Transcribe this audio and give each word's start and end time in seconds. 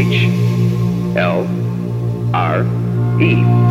H 0.00 0.30
L 1.14 1.46
R 2.32 2.64
E. 3.20 3.69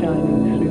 shining 0.00 0.58
through. 0.58 0.69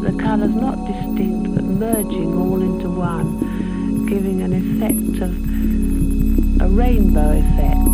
The 0.00 0.12
colours 0.18 0.54
not 0.54 0.86
distinct, 0.86 1.54
but 1.54 1.64
merging 1.64 2.34
all 2.34 2.62
into 2.62 2.88
one, 2.88 4.06
giving 4.06 4.40
an 4.40 4.52
effect 4.54 5.20
of 5.22 5.30
a 6.62 6.68
rainbow 6.68 7.38
effect. 7.38 7.86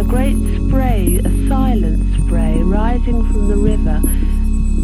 A 0.00 0.04
great 0.08 0.36
spray, 0.56 1.20
a 1.24 1.48
silent 1.48 2.02
spray, 2.22 2.58
rising 2.62 3.22
from 3.32 3.48
the 3.48 3.56
river, 3.56 4.00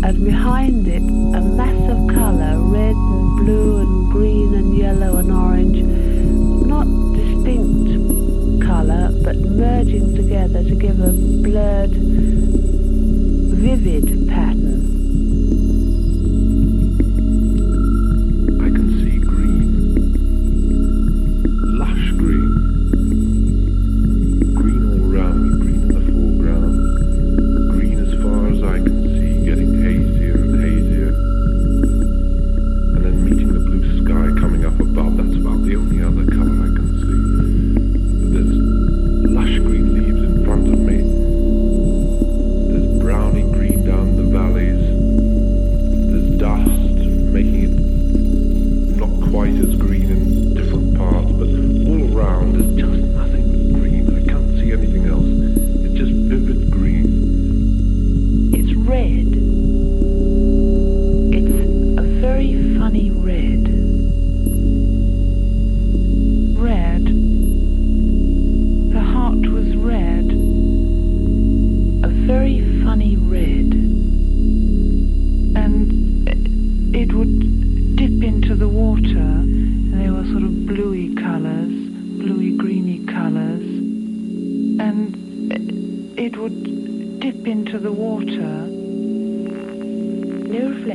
and 0.03 0.24
behind 0.24 0.86
it 0.86 1.03
a 1.03 1.41
mass 1.41 1.91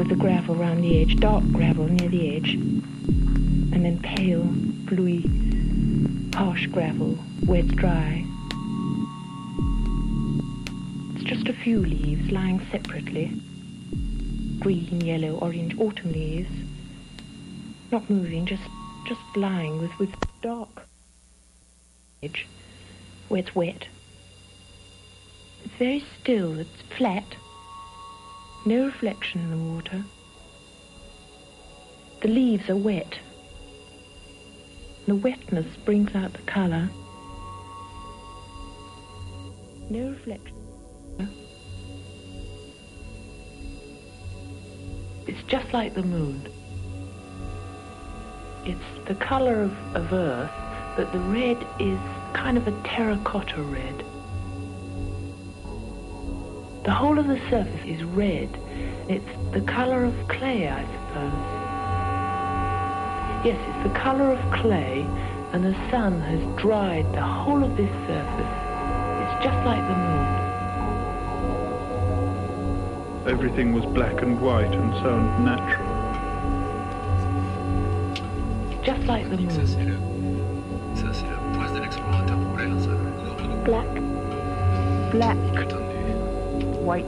with 0.00 0.08
the 0.08 0.16
gravel 0.16 0.58
around 0.58 0.80
the 0.80 1.02
edge, 1.02 1.14
dark 1.16 1.44
gravel 1.52 1.86
near 1.86 2.08
the 2.08 2.34
edge, 2.34 2.54
and 2.54 3.84
then 3.84 4.00
pale, 4.00 4.44
bluey, 4.88 5.20
harsh 6.34 6.66
gravel 6.68 7.16
where 7.44 7.60
it's 7.60 7.74
dry. 7.74 8.24
It's 11.14 11.24
just 11.24 11.48
a 11.48 11.52
few 11.52 11.80
leaves 11.80 12.32
lying 12.32 12.62
separately. 12.72 13.30
Green, 14.60 15.02
yellow, 15.02 15.34
orange, 15.34 15.78
autumn 15.78 16.12
leaves. 16.12 16.50
Not 17.92 18.08
moving, 18.08 18.46
just 18.46 18.62
just 19.06 19.20
lying 19.36 19.82
with, 19.82 19.98
with 19.98 20.14
dark 20.40 20.86
edge 22.22 22.46
where 23.28 23.40
it's 23.40 23.54
wet 23.54 23.88
It's 25.62 25.74
very 25.74 26.02
still, 26.18 26.58
it's 26.58 26.80
flat, 26.96 27.36
no 28.64 28.86
reflection 28.86 29.40
in 29.40 29.50
the 29.50 29.72
water. 29.74 30.04
The 32.22 32.28
leaves 32.28 32.68
are 32.68 32.76
wet. 32.76 33.18
The 35.06 35.14
wetness 35.14 35.66
brings 35.84 36.14
out 36.14 36.32
the 36.34 36.42
colour. 36.42 36.90
No 39.88 40.10
reflection. 40.10 40.56
It's 45.26 45.42
just 45.44 45.72
like 45.72 45.94
the 45.94 46.02
moon. 46.02 46.42
It's 48.64 49.08
the 49.08 49.14
colour 49.14 49.62
of, 49.62 49.72
of 49.94 50.12
earth, 50.12 50.50
but 50.96 51.12
the 51.12 51.18
red 51.18 51.56
is 51.78 51.98
kind 52.34 52.58
of 52.58 52.66
a 52.66 52.72
terracotta 52.82 53.62
red. 53.62 54.04
The 56.82 56.92
whole 56.92 57.18
of 57.18 57.26
the 57.28 57.38
surface 57.50 57.84
is 57.84 58.02
red. 58.04 58.48
It's 59.06 59.28
the 59.52 59.60
colour 59.60 60.04
of 60.04 60.14
clay, 60.28 60.66
I 60.66 60.80
suppose. 60.80 61.32
Yes, 63.44 63.58
it's 63.68 63.82
the 63.86 63.98
colour 63.98 64.32
of 64.32 64.40
clay, 64.50 65.06
and 65.52 65.62
the 65.62 65.74
sun 65.90 66.22
has 66.22 66.40
dried 66.58 67.04
the 67.12 67.20
whole 67.20 67.62
of 67.62 67.76
this 67.76 67.90
surface. 68.06 68.48
It's 69.20 69.44
just 69.44 69.62
like 69.66 69.86
the 69.88 69.94
moon. 69.94 70.26
Everything 73.28 73.74
was 73.74 73.84
black 73.84 74.22
and 74.22 74.40
white 74.40 74.72
and 74.72 74.94
so 75.02 75.20
natural. 75.40 75.86
Just 78.82 79.06
like 79.06 79.28
the 79.28 79.36
moon. 79.36 79.48
Black. 83.64 83.86
Black 85.12 85.36
white. 86.90 87.06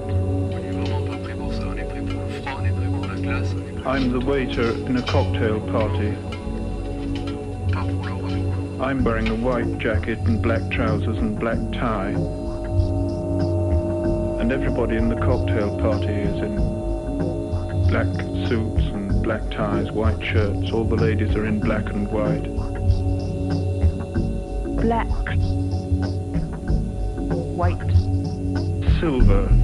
I'm 3.85 4.13
the 4.13 4.21
waiter 4.25 4.71
in 4.87 4.97
a 4.97 5.03
cocktail 5.03 5.61
party. 5.73 6.11
I'm 8.81 9.03
wearing 9.03 9.27
a 9.27 9.35
white 9.35 9.79
jacket 9.79 10.21
and 10.21 10.41
black 10.41 10.71
trousers 10.71 11.19
and 11.19 11.37
black 11.37 11.59
tie. 11.73 12.15
And 14.41 14.53
everybody 14.53 14.95
in 14.95 15.09
the 15.09 15.17
cocktail 15.17 15.77
party 15.81 16.15
is 16.31 16.39
in 16.41 16.55
black 17.89 18.07
suits 18.47 18.85
and 18.95 19.21
black 19.25 19.51
ties, 19.51 19.91
white 19.91 20.23
shirts. 20.23 20.71
All 20.71 20.85
the 20.85 20.95
ladies 20.95 21.35
are 21.35 21.45
in 21.45 21.59
black 21.59 21.87
and 21.87 22.07
white. 22.09 22.47
Black. 24.81 25.09
White 27.57 27.93
silver. 29.01 29.62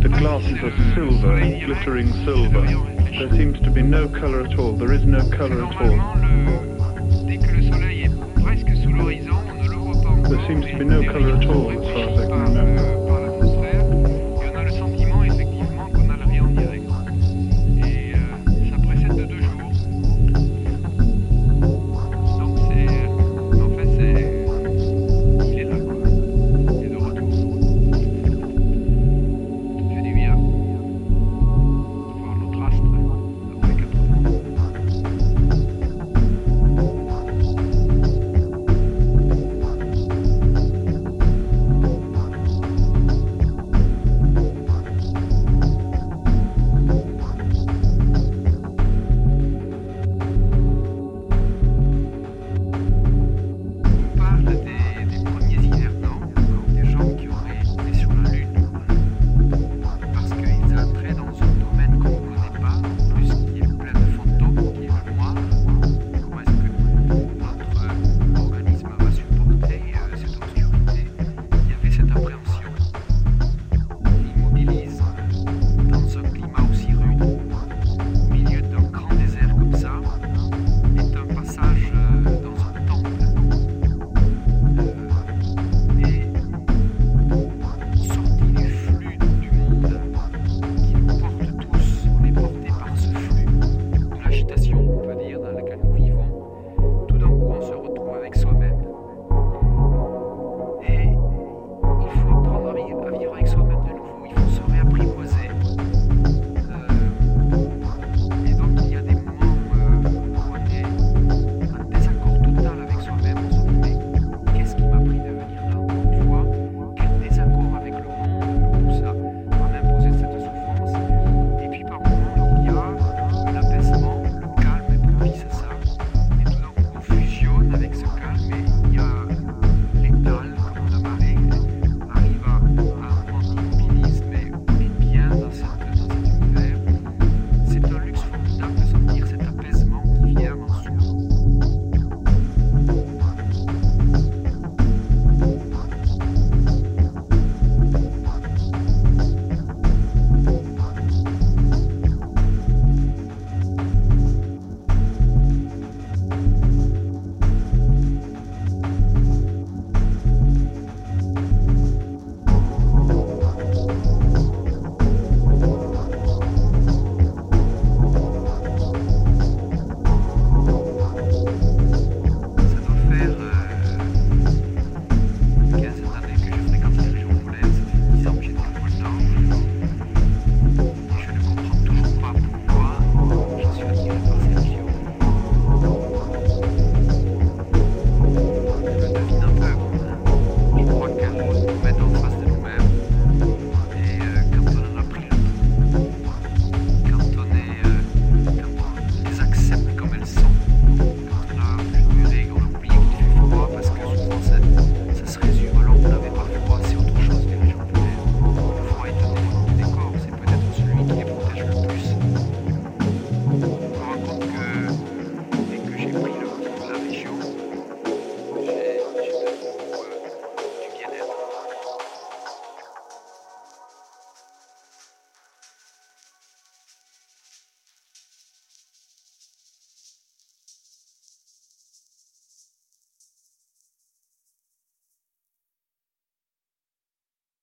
The 0.00 0.08
glasses 0.08 0.58
are 0.62 0.94
silver, 0.94 1.38
glittering 1.66 2.12
silver. 2.24 2.60
There 2.60 3.30
seems 3.30 3.58
to 3.62 3.70
be 3.70 3.82
no 3.82 4.08
color 4.08 4.42
at 4.46 4.56
all. 4.56 4.76
There 4.76 4.92
is 4.92 5.04
no 5.04 5.28
color 5.30 5.64
at 5.64 5.76
all. 5.76 5.96
There 10.28 10.46
seems 10.46 10.66
to 10.66 10.78
be 10.78 10.84
no 10.84 11.02
color 11.02 11.36
at 11.36 11.46
all 11.46 11.70
as 11.72 11.84
far 11.92 12.08
as 12.10 12.18
I 12.20 12.26
can 12.28 12.77